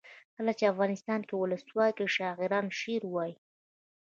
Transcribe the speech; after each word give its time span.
کله 0.35 0.51
چې 0.57 0.71
افغانستان 0.71 1.19
کې 1.27 1.33
ولسواکي 1.37 2.01
وي 2.03 2.13
شاعران 2.17 2.65
شعر 2.79 3.03
وايي. 3.13 3.35